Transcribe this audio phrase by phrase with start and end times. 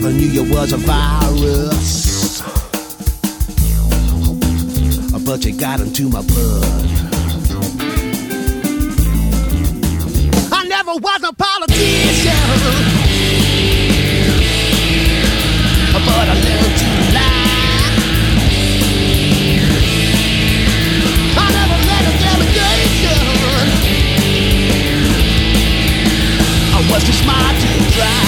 [0.00, 2.40] Never knew you was a virus.
[5.26, 6.88] But you got into my blood.
[10.52, 12.32] I never was a politician.
[16.06, 17.90] But I learned to lie.
[21.34, 23.26] I never led a delegation.
[26.72, 28.27] I was too smart to try.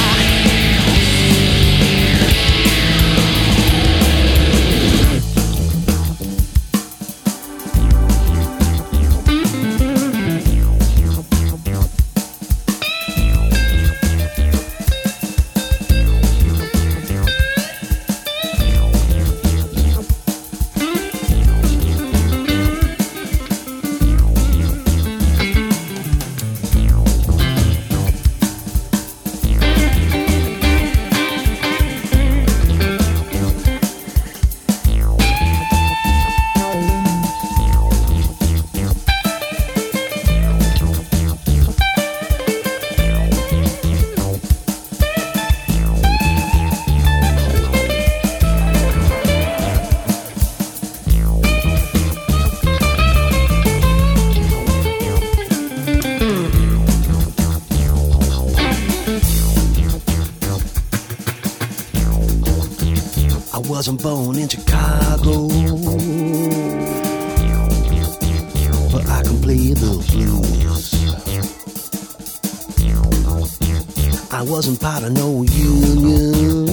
[75.00, 76.66] Part of no union,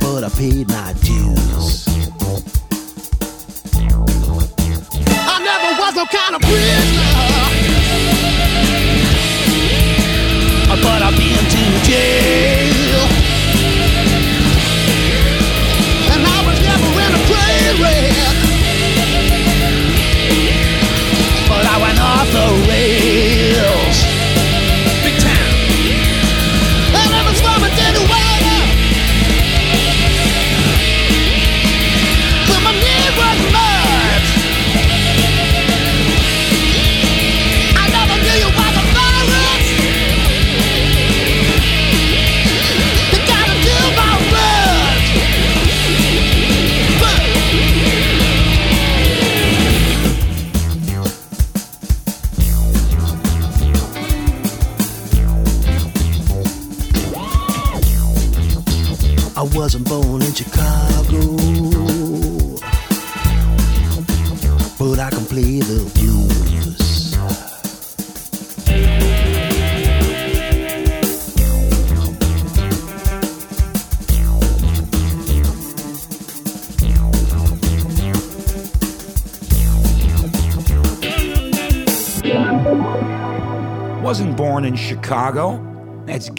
[0.00, 1.86] but I paid my dues.
[5.08, 7.12] I never was no kind of prisoner,
[10.82, 12.51] but I've been to jail.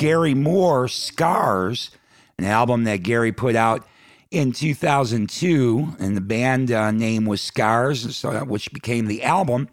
[0.03, 1.89] Gary Moore, Scars,
[2.37, 3.87] an album that Gary put out
[4.31, 9.69] in 2002, and the band uh, name was Scars, so which became the album.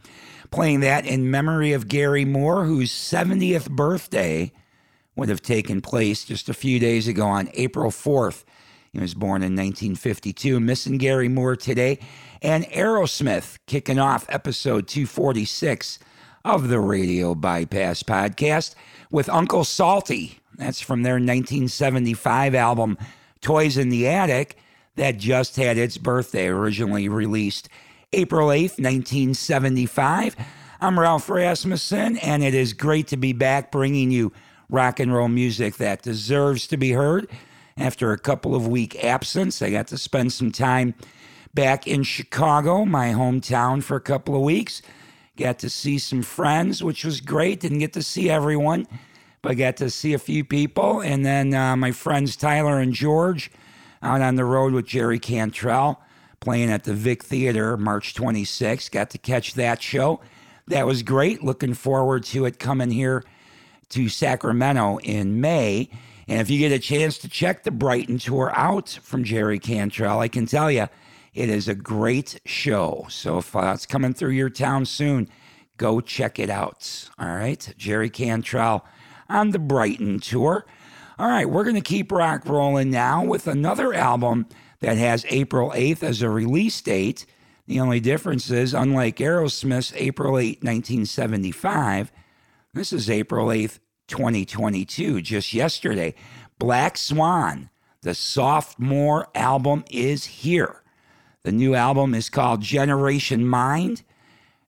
[0.52, 4.52] Playing that in memory of Gary Moore, whose 70th birthday
[5.16, 8.44] would have taken place just a few days ago on April 4th.
[8.92, 10.60] He was born in 1952.
[10.60, 11.98] Missing Gary Moore today.
[12.40, 15.98] And Aerosmith kicking off episode 246
[16.44, 18.74] of the Radio Bypass podcast
[19.10, 20.40] with Uncle Salty.
[20.56, 22.98] That's from their 1975 album,
[23.40, 24.56] Toys in the Attic,
[24.96, 27.68] that just had its birthday, originally released
[28.12, 30.36] April 8th, 1975.
[30.80, 34.32] I'm Ralph Rasmussen, and it is great to be back bringing you
[34.70, 37.28] rock and roll music that deserves to be heard.
[37.76, 40.94] After a couple of week absence, I got to spend some time
[41.54, 44.82] back in Chicago, my hometown, for a couple of weeks.
[45.40, 47.60] Got to see some friends, which was great.
[47.60, 48.86] Didn't get to see everyone,
[49.40, 51.00] but got to see a few people.
[51.00, 53.50] And then uh, my friends Tyler and George
[54.02, 55.98] out on the road with Jerry Cantrell
[56.40, 58.90] playing at the Vic Theater March 26th.
[58.90, 60.20] Got to catch that show.
[60.66, 61.42] That was great.
[61.42, 63.24] Looking forward to it coming here
[63.88, 65.88] to Sacramento in May.
[66.28, 70.20] And if you get a chance to check the Brighten tour out from Jerry Cantrell,
[70.20, 70.86] I can tell you
[71.32, 73.06] it is a great show.
[73.08, 75.28] So if uh, it's coming through your town soon,
[75.76, 77.08] go check it out.
[77.18, 77.72] All right.
[77.76, 78.84] Jerry Cantrell
[79.28, 80.66] on the Brighten tour.
[81.18, 81.48] All right.
[81.48, 84.46] We're going to keep rock rolling now with another album
[84.80, 87.26] that has April 8th as a release date.
[87.66, 92.10] The only difference is, unlike Aerosmith's April 8, 1975,
[92.74, 96.14] this is April 8th, 2022, just yesterday.
[96.58, 97.70] Black Swan,
[98.02, 100.79] the sophomore album, is here.
[101.42, 104.02] The new album is called Generation Mind.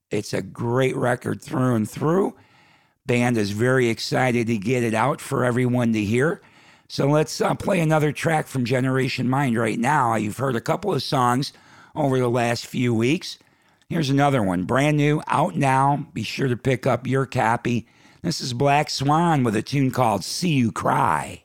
[0.09, 2.35] It's a great record through and through.
[3.05, 6.41] Band is very excited to get it out for everyone to hear.
[6.87, 10.15] So let's uh, play another track from Generation Mind right now.
[10.15, 11.53] You've heard a couple of songs
[11.95, 13.37] over the last few weeks.
[13.87, 16.07] Here's another one, brand new, out now.
[16.13, 17.87] Be sure to pick up your copy.
[18.23, 21.42] This is Black Swan with a tune called See You Cry.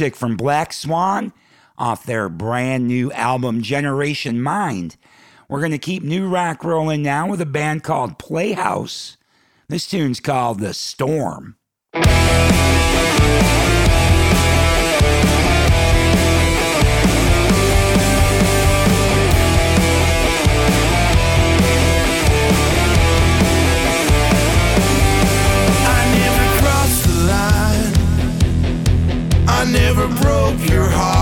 [0.00, 1.30] Music from Black Swan
[1.76, 4.96] off their brand new album Generation Mind.
[5.46, 9.18] We're going to keep new rock rolling now with a band called Playhouse.
[9.68, 11.58] This tune's called The Storm.
[30.50, 31.19] Broke your heart.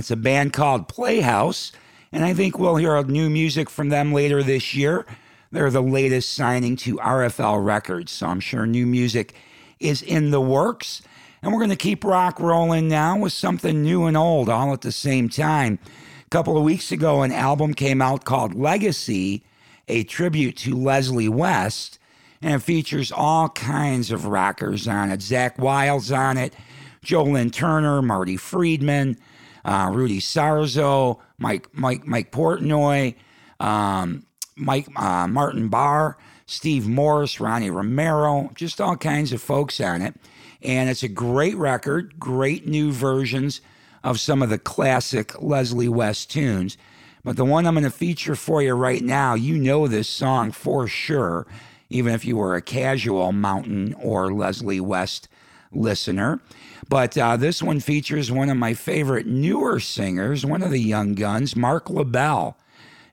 [0.00, 1.72] That's a band called Playhouse,
[2.10, 5.04] and I think we'll hear new music from them later this year.
[5.52, 9.34] They're the latest signing to RFL Records, so I'm sure new music
[9.78, 11.02] is in the works.
[11.42, 14.80] And we're going to keep rock rolling now with something new and old all at
[14.80, 15.78] the same time.
[16.24, 19.44] A couple of weeks ago, an album came out called Legacy,
[19.86, 21.98] a tribute to Leslie West,
[22.40, 25.20] and it features all kinds of rockers on it.
[25.20, 26.54] Zakk Wylde's on it,
[27.02, 29.18] Joe Lynn Turner, Marty Friedman,
[29.64, 33.14] uh, Rudy Sarzo, Mike Mike Mike Portnoy,
[33.58, 34.24] um,
[34.56, 40.14] Mike uh, Martin Barre, Steve Morse, Ronnie Romero, just all kinds of folks on it.
[40.62, 43.60] And it's a great record, great new versions
[44.02, 46.76] of some of the classic Leslie West tunes.
[47.22, 50.52] But the one I'm going to feature for you right now, you know this song
[50.52, 51.46] for sure,
[51.90, 55.28] even if you were a casual Mountain or Leslie West
[55.72, 56.40] listener.
[56.88, 61.14] But uh, this one features one of my favorite newer singers, one of the young
[61.14, 62.56] guns, Marc LaBelle,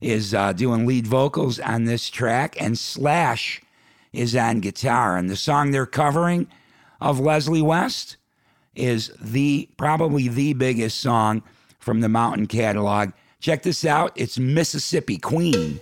[0.01, 3.61] is uh, doing lead vocals on this track, and Slash
[4.13, 5.17] is on guitar.
[5.17, 6.47] And the song they're covering
[6.99, 8.17] of Leslie West
[8.75, 11.43] is the probably the biggest song
[11.79, 13.11] from the Mountain catalog.
[13.39, 14.11] Check this out.
[14.15, 15.79] It's Mississippi Queen.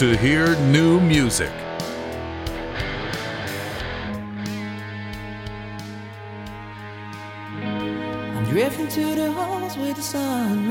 [0.00, 1.52] To hear new music.
[8.34, 10.70] I'm drifting to the halls with the sunrise.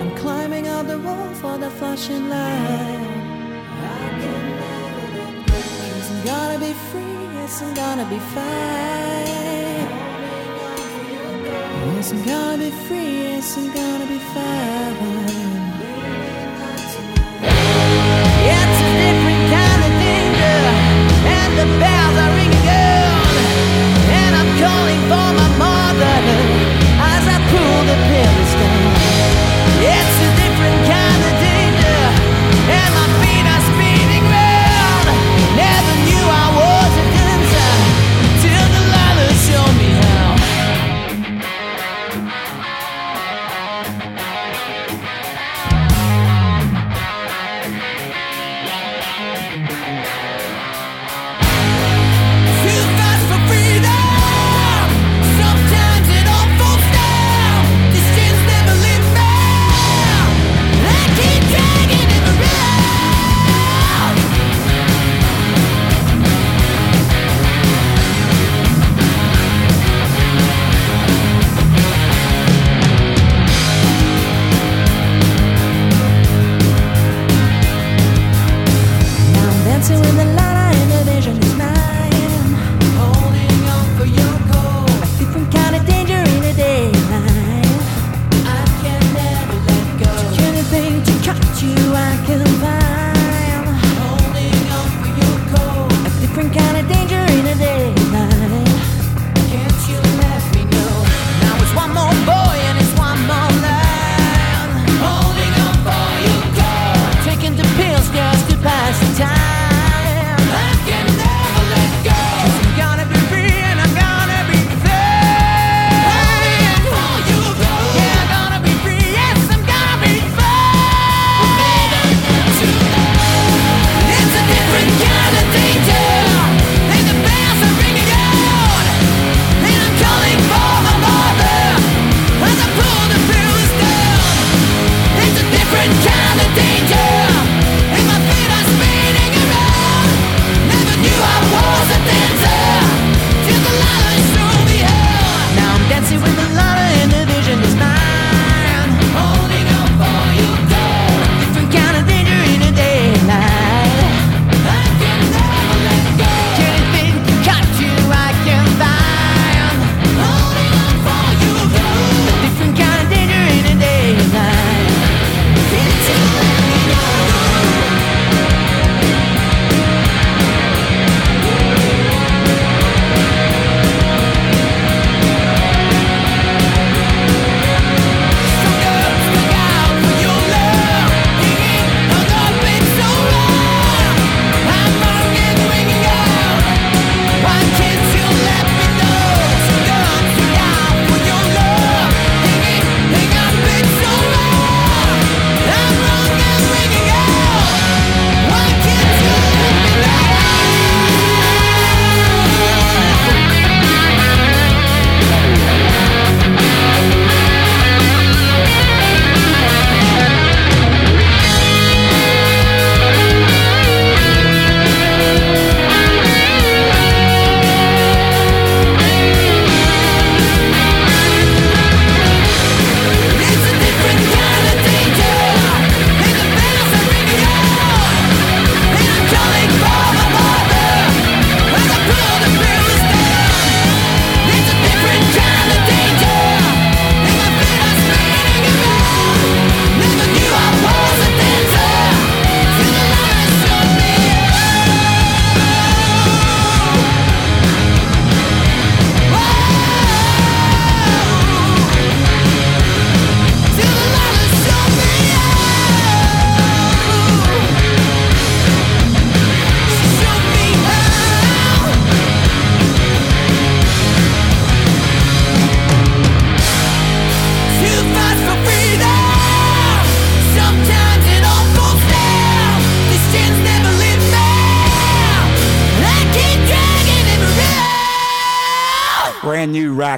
[0.00, 3.06] I'm climbing up the wall for the flashing light.
[5.86, 7.20] Yes, I'm gonna be free.
[7.38, 9.86] Yes, I'm gonna be fine.
[11.94, 13.22] Yes, I'm gonna be free.
[13.22, 15.29] Yes, I'm gonna be fine.
[21.60, 21.99] The bells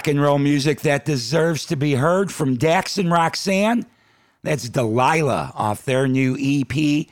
[0.02, 3.86] rock and roll music that deserves to be heard from Daxx and Roxane.
[4.42, 7.06] That's Delilah off their new EP,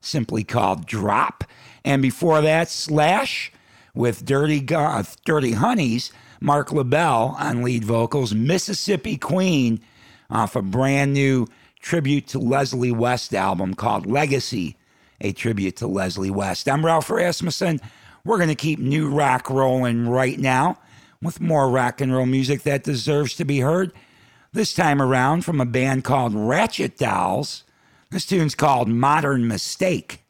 [0.00, 1.42] simply called Drop.
[1.84, 3.50] And before that, Slash
[3.96, 9.80] with Dirty, Gu- uh, Dirty Honeys, Marc LaBelle on lead vocals, Mississippi Queen
[10.30, 11.48] off a brand new
[11.80, 14.76] tribute to Leslie West album called Legacy,
[15.20, 16.68] a tribute to Leslie West.
[16.68, 17.80] I'm Ralph Rasmussen.
[18.24, 20.78] We're going to keep new rock rolling right now
[21.22, 23.92] with more rock and roll music that deserves to be heard.
[24.52, 27.64] This time around from a band called Ratchet Dolls.
[28.10, 30.22] This tune's called Modern Mistake.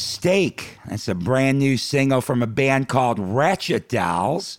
[0.00, 0.78] Mistake.
[0.88, 4.56] That's a brand new single from a band called Ratchet Dolls.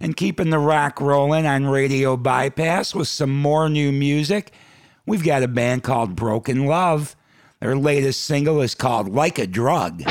[0.00, 4.50] And keeping the rock rolling on Radio Bypass with some more new music,
[5.04, 7.16] we've got a band called Broken Love.
[7.60, 10.04] Their latest single is called Like a Drug.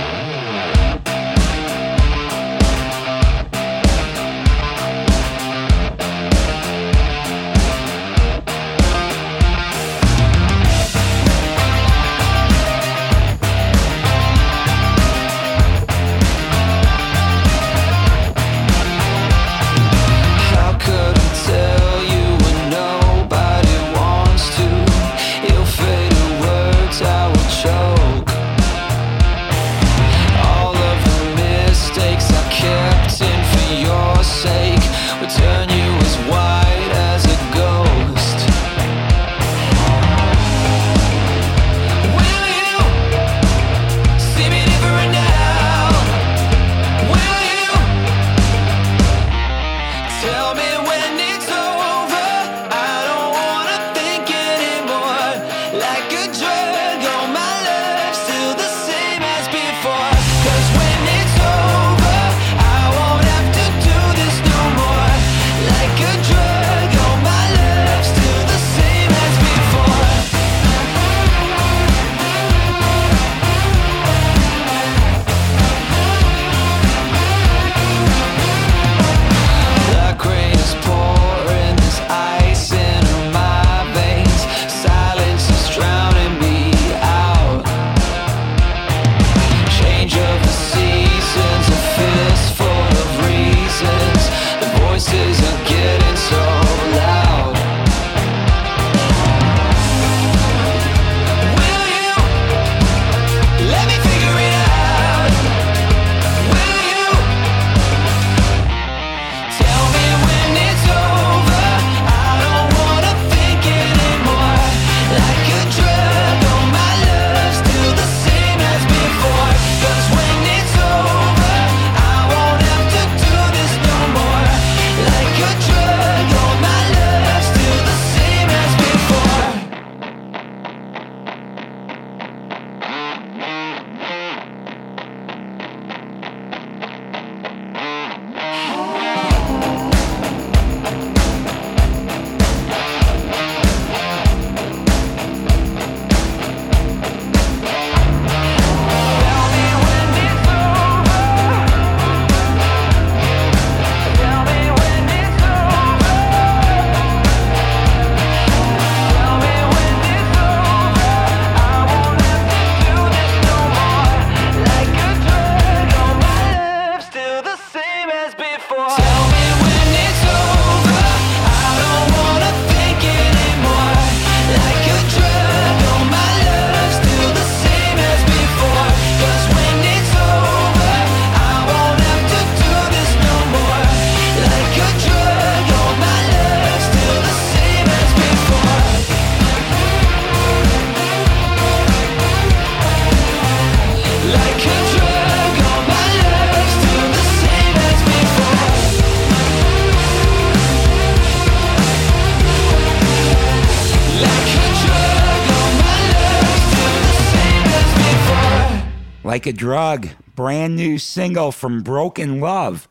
[209.37, 212.87] Like a Drug, brand new single from Broken Love.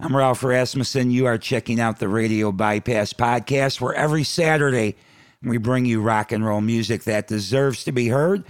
[0.00, 1.12] I'm Ralph Rasmussen.
[1.12, 4.96] You are checking out the Radio Bypass podcast, where every Saturday
[5.40, 8.42] we bring you rock and roll music that deserves to be heard,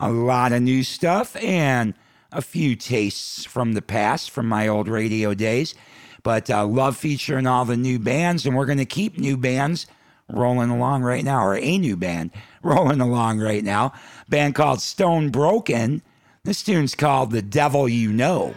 [0.00, 1.94] a lot of new stuff, and
[2.32, 5.76] a few tastes from the past, from my old radio days.
[6.24, 9.86] But uh, love featuring all the new bands, and we're going to keep new bands
[10.28, 12.32] rolling along right now, or a new band
[12.64, 13.92] rolling along right now.
[14.28, 16.02] Band called Stone Broken.
[16.44, 18.54] This tune's called The Devil You Know.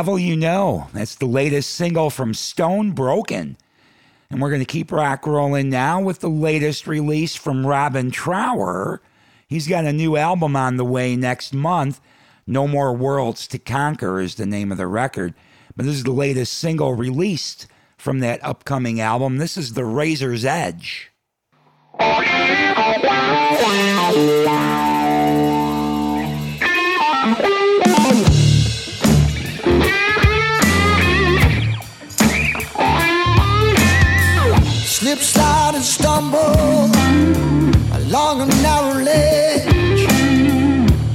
[0.00, 0.88] Devil You Know.
[0.94, 3.58] That's the latest single from Stone Broken.
[4.30, 9.02] And we're going to keep rock rolling now with the latest release from Robin Trower.
[9.46, 12.00] He's got a new album on the way next month.
[12.46, 15.34] No More Worlds to Conquer is the name of the record.
[15.76, 17.66] But this is the latest single released
[17.98, 19.36] from that upcoming album.
[19.36, 21.10] This is The Razor's Edge.
[35.22, 36.90] Slide, and stumble
[37.98, 40.06] along a narrow ledge.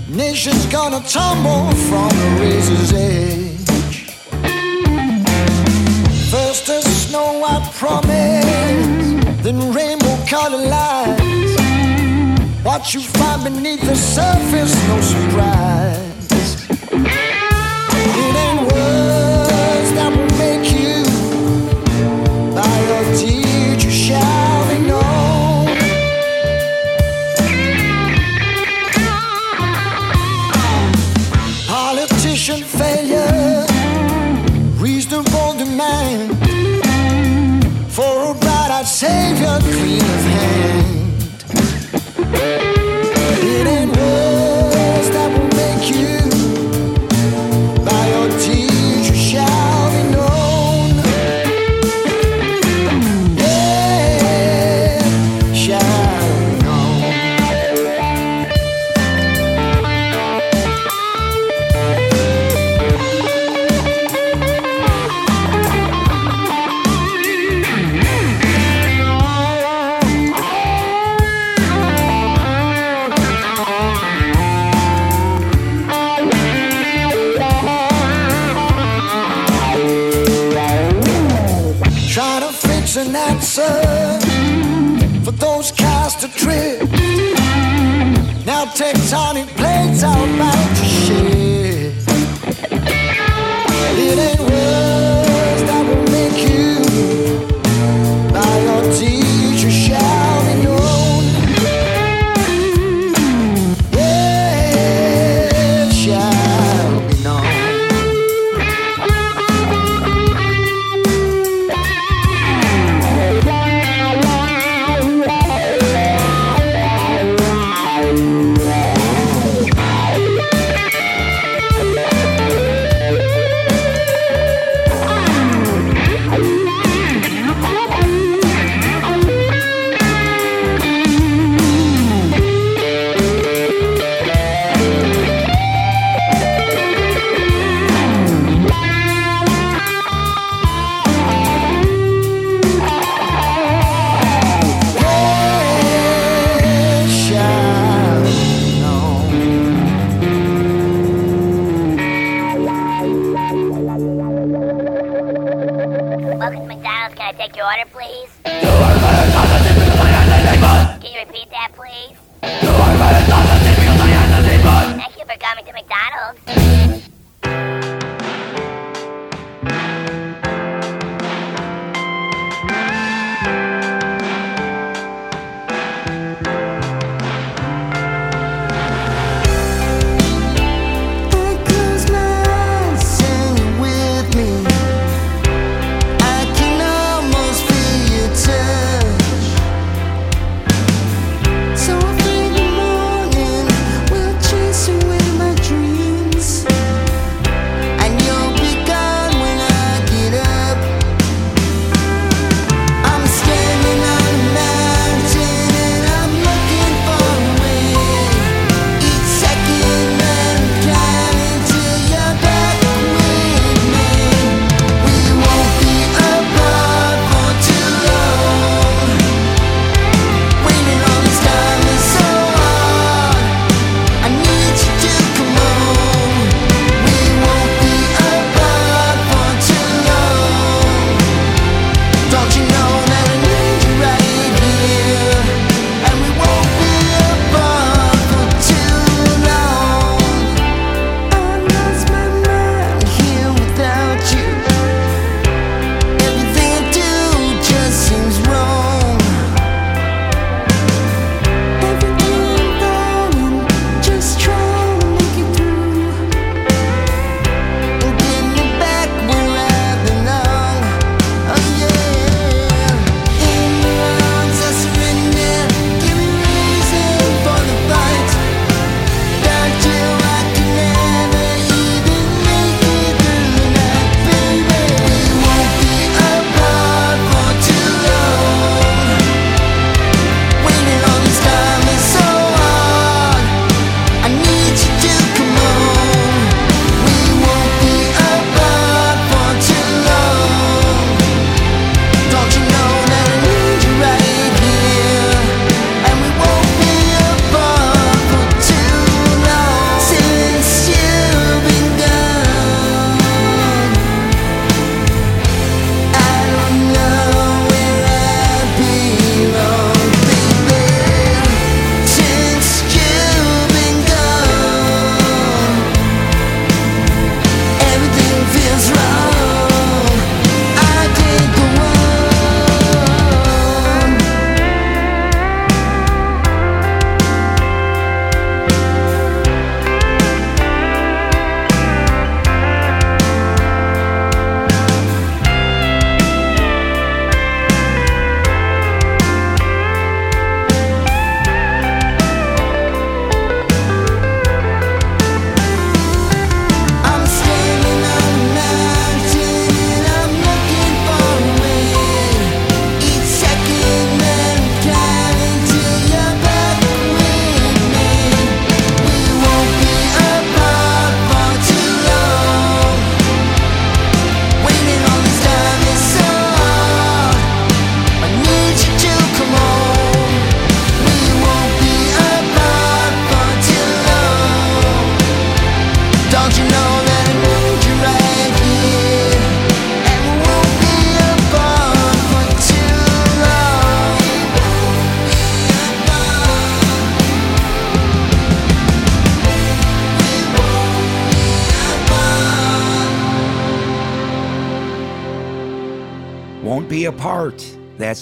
[0.10, 4.12] Nation's gonna tumble from the razor's edge.
[6.32, 11.56] First a snow white promise, then rainbow colored lights.
[12.64, 16.15] What you find beneath the surface, no surprise.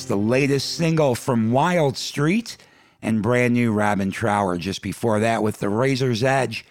[0.05, 2.57] The latest single from Wild Street
[3.01, 4.57] and brand new Robin Trower.
[4.57, 6.65] Just before that, with The Razor's Edge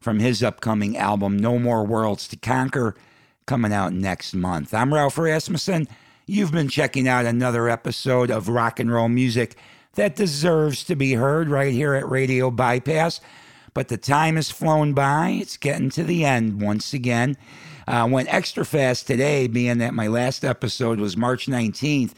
[0.00, 2.94] from his upcoming album, No More Worlds to Conquer,
[3.46, 4.74] coming out next month.
[4.74, 5.86] I'm Ralph Rasmussen.
[6.26, 9.56] You've been checking out another episode of rock and roll music
[9.94, 13.20] that deserves to be heard right here at Radio Bypass.
[13.74, 15.38] But the time has flown by.
[15.40, 17.36] It's getting to the end once again.
[17.86, 22.12] Uh, went extra fast today, being that my last episode was March 19th.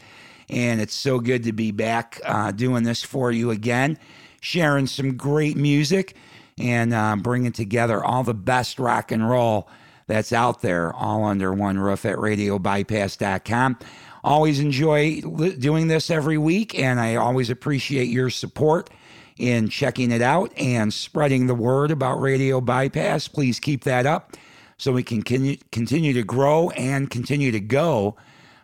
[0.49, 3.97] And it's so good to be back uh, doing this for you again,
[4.41, 6.15] sharing some great music
[6.57, 9.67] and uh, bringing together all the best rock and roll
[10.07, 13.77] that's out there, all under one roof at radiobypass.com.
[14.23, 18.89] Always enjoy li- doing this every week, and I always appreciate your support
[19.37, 23.27] in checking it out and spreading the word about Radio Bypass.
[23.27, 24.33] Please keep that up
[24.77, 28.15] so we can continue, continue to grow and continue to go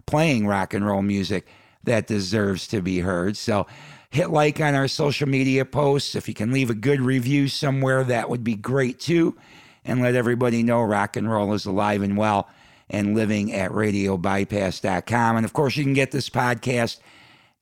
[0.05, 1.47] playing rock and roll music
[1.83, 3.37] that deserves to be heard.
[3.37, 3.67] So
[4.09, 6.15] hit like on our social media posts.
[6.15, 9.37] If you can leave a good review somewhere, that would be great too.
[9.83, 12.47] And let everybody know rock and roll is alive and well
[12.89, 15.37] and living at radiobypass.com.
[15.37, 16.99] And of course, you can get this podcast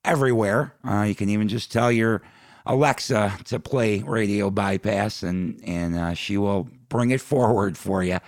[0.04, 0.74] everywhere.
[0.84, 2.22] Uh, you can even just tell your
[2.66, 8.20] Alexa to play Radio Bypass, and and uh, she will bring it forward for you.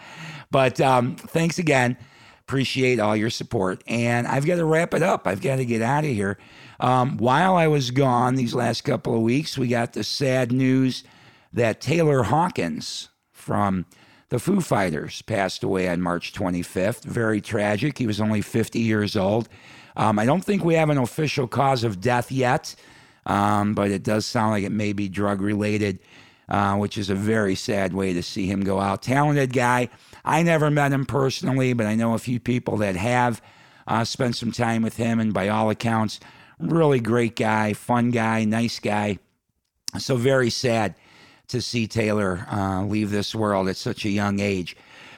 [0.49, 1.97] But um, thanks again.
[2.41, 3.83] Appreciate all your support.
[3.87, 5.27] And I've got to wrap it up.
[5.27, 6.37] I've got to get out of here.
[6.79, 11.03] Um, while I was gone these last couple of weeks, we got the sad news
[11.53, 13.85] that Taylor Hawkins from
[14.29, 17.03] the Foo Fighters passed away on March 25th.
[17.03, 17.97] Very tragic.
[17.97, 19.49] He was only 50 years old.
[19.95, 22.73] Um, I don't think we have an official cause of death yet,
[23.25, 25.99] um, but it does sound like it may be drug related,
[26.47, 29.03] uh, which is a very sad way to see him go out.
[29.03, 29.89] Talented guy.
[30.23, 33.41] I never met him personally, but I know a few people that have
[33.87, 36.19] uh, spent some time with him, and by all accounts,
[36.59, 39.19] really great guy, fun guy, nice guy.
[39.97, 40.95] So very sad
[41.47, 44.75] to see Taylor uh, leave this world at such a young age.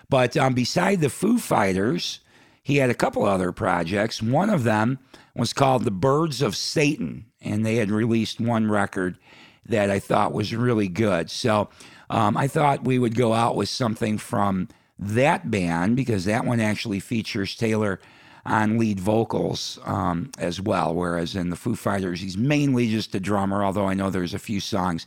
[0.09, 2.19] But um, beside the Foo Fighters,
[2.63, 4.21] he had a couple other projects.
[4.21, 4.99] One of them
[5.35, 9.17] was called The Birds of Satan, and they had released one record
[9.65, 11.29] that I thought was really good.
[11.29, 11.69] So
[12.09, 14.69] um, I thought we would go out with something from
[14.99, 17.99] that band because that one actually features Taylor
[18.45, 20.93] on lead vocals um, as well.
[20.93, 24.39] Whereas in the Foo Fighters, he's mainly just a drummer, although I know there's a
[24.39, 25.05] few songs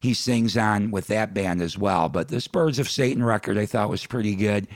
[0.00, 2.08] he sings on with that band as well.
[2.08, 4.68] But this Birds of Satan record I thought was pretty good.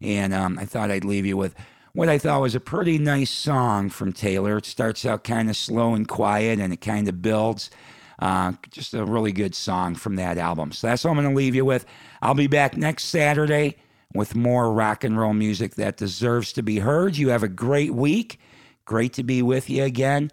[0.00, 1.54] And um, I thought I'd leave you with
[1.92, 4.58] what I thought was a pretty nice song from Taylor.
[4.58, 7.70] It starts out kind of slow and quiet and it kind of builds.
[8.18, 10.72] Uh, just a really good song from that album.
[10.72, 11.86] So that's what I'm going to leave you with.
[12.20, 13.76] I'll be back next Saturday
[14.14, 17.16] with more rock and roll music that deserves to be heard.
[17.16, 18.38] You have a great week.
[18.84, 20.30] Great to be with you again.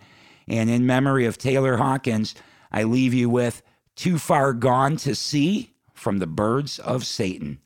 [0.47, 2.35] And in memory of Taylor Hawkins,
[2.71, 3.61] I leave you with
[3.95, 7.59] Too Far Gone to See from the Birds of Satan.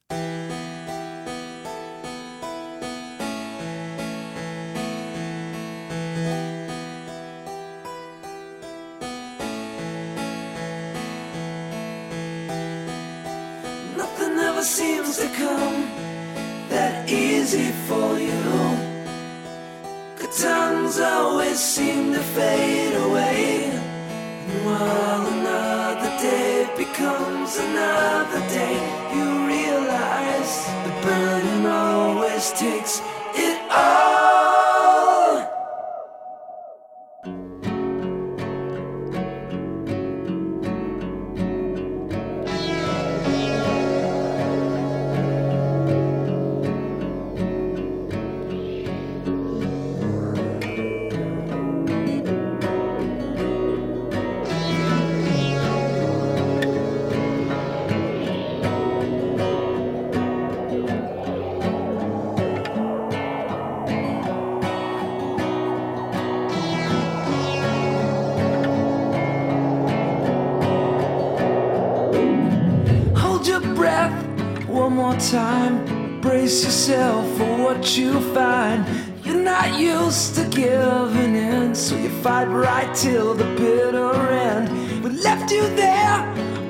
[83.46, 85.04] The bitter end.
[85.04, 86.20] We left you there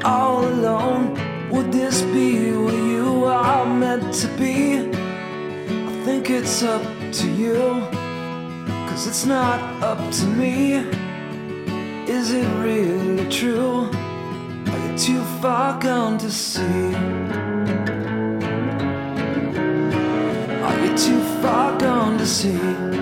[0.04, 1.04] all alone.
[1.50, 4.90] Would this be where you are meant to be?
[5.90, 6.84] I think it's up
[7.20, 7.58] to you,
[8.88, 10.84] cause it's not up to me.
[12.08, 13.90] Is it really true?
[14.72, 16.94] Are you too far gone to see?
[20.66, 22.95] Are you too far gone to see?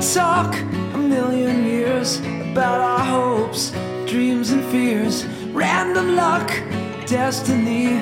[0.00, 2.20] Million years
[2.52, 3.70] about our hopes,
[4.06, 5.26] dreams, and fears.
[5.52, 6.48] Random luck,
[7.06, 7.98] destiny.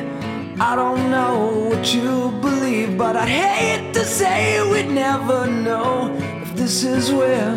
[0.61, 6.55] I don't know what you believe, but I'd hate to say we'd never know if
[6.55, 7.53] this is where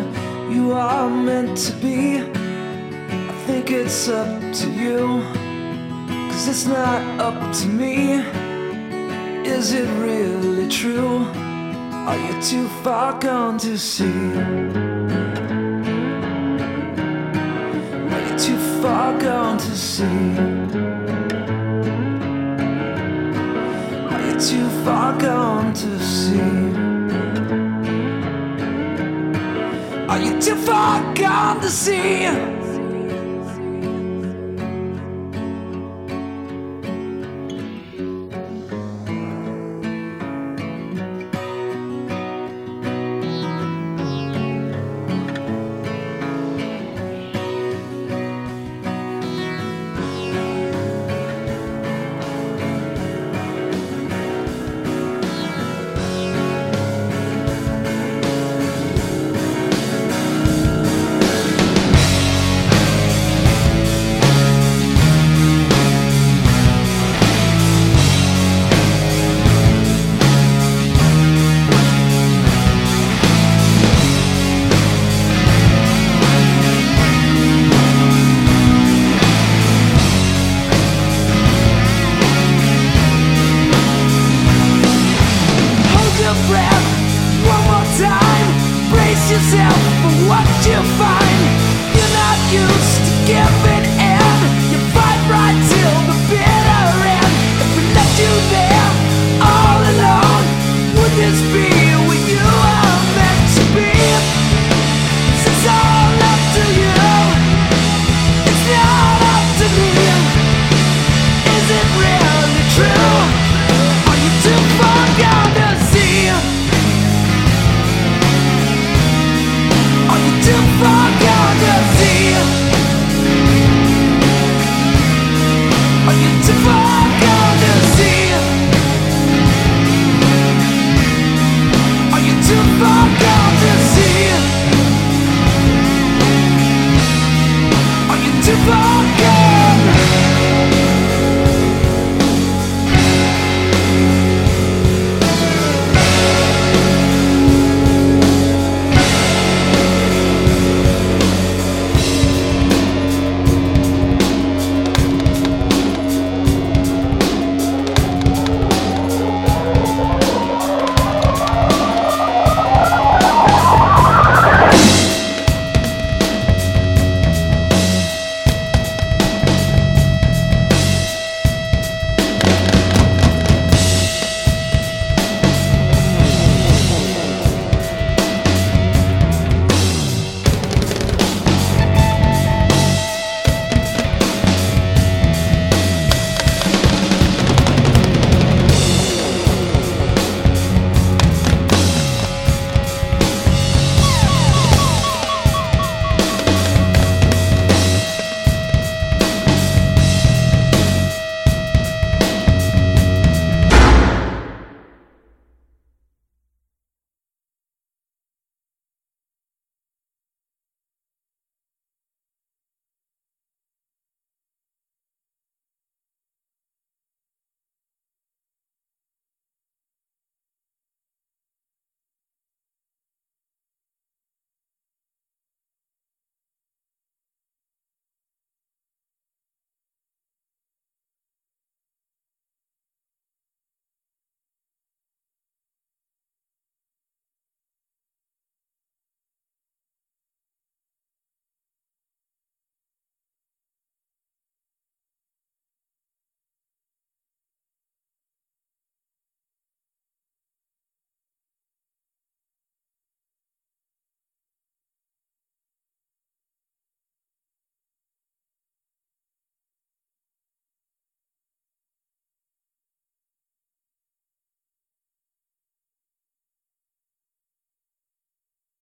[0.49, 2.21] you are meant to be.
[2.21, 5.21] I think it's up to you,
[6.31, 8.23] cause it's not up to me.
[9.45, 11.51] Is it really true?
[12.08, 14.06] Are you too far gone to see?
[18.12, 20.06] Are you too far gone to see?
[24.10, 26.39] Are you too far gone to see?
[30.10, 32.51] Are you too far gone to see?